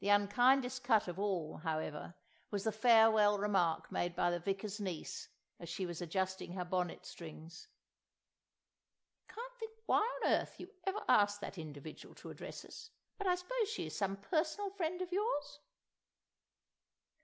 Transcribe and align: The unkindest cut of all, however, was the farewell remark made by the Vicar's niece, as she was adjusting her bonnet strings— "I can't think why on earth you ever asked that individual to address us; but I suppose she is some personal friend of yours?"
The 0.00 0.08
unkindest 0.08 0.82
cut 0.82 1.06
of 1.06 1.16
all, 1.16 1.58
however, 1.58 2.16
was 2.50 2.64
the 2.64 2.72
farewell 2.72 3.38
remark 3.38 3.92
made 3.92 4.16
by 4.16 4.32
the 4.32 4.40
Vicar's 4.40 4.80
niece, 4.80 5.28
as 5.60 5.68
she 5.68 5.86
was 5.86 6.02
adjusting 6.02 6.54
her 6.54 6.64
bonnet 6.64 7.06
strings— 7.06 7.68
"I 9.30 9.34
can't 9.34 9.54
think 9.60 9.74
why 9.86 10.00
on 10.24 10.32
earth 10.32 10.58
you 10.58 10.72
ever 10.88 11.04
asked 11.08 11.40
that 11.42 11.56
individual 11.56 12.16
to 12.16 12.30
address 12.30 12.64
us; 12.64 12.90
but 13.16 13.28
I 13.28 13.36
suppose 13.36 13.68
she 13.68 13.86
is 13.86 13.96
some 13.96 14.16
personal 14.16 14.70
friend 14.70 15.00
of 15.00 15.12
yours?" 15.12 15.60